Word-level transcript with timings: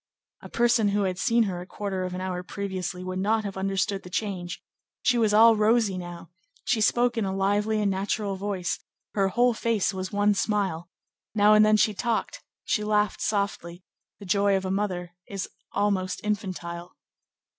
A 0.41 0.49
person 0.49 0.87
who 0.87 1.03
had 1.03 1.19
seen 1.19 1.43
her 1.43 1.61
a 1.61 1.67
quarter 1.67 2.03
of 2.03 2.15
an 2.15 2.21
hour 2.21 2.41
previously 2.41 3.03
would 3.03 3.19
not 3.19 3.43
have 3.43 3.55
understood 3.55 4.01
the 4.01 4.09
change; 4.09 4.59
she 5.03 5.15
was 5.19 5.31
all 5.31 5.55
rosy 5.55 5.95
now; 5.95 6.31
she 6.65 6.81
spoke 6.81 7.19
in 7.19 7.23
a 7.25 7.31
lively 7.31 7.79
and 7.79 7.91
natural 7.91 8.35
voice; 8.35 8.79
her 9.13 9.27
whole 9.27 9.53
face 9.53 9.93
was 9.93 10.11
one 10.11 10.33
smile; 10.33 10.89
now 11.35 11.53
and 11.53 11.63
then 11.63 11.77
she 11.77 11.93
talked, 11.93 12.43
she 12.63 12.83
laughed 12.83 13.21
softly; 13.21 13.83
the 14.17 14.25
joy 14.25 14.57
of 14.57 14.65
a 14.65 14.71
mother 14.71 15.13
is 15.27 15.47
almost 15.71 16.19
infantile. 16.23 16.95